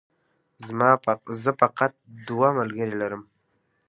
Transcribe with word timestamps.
زه 1.43 1.51
فقط 1.61 1.91
دوه 2.27 2.49
ملګري 2.59 2.95
لرم 3.01 3.23